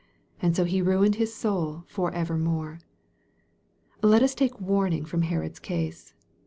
And 0.41 0.55
so 0.55 0.63
he 0.63 0.81
ruined 0.81 1.17
his 1.17 1.31
soul 1.31 1.83
for 1.85 2.11
evermore. 2.11 2.79
Let 4.01 4.23
us 4.23 4.33
take 4.33 4.59
warning 4.59 5.05
from 5.05 5.21
Herod's 5.21 5.59
case. 5.59 6.15